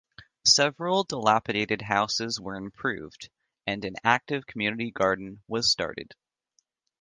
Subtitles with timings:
[0.47, 3.29] Several dilapidated houses were improved
[3.67, 6.15] and an active community garden was started.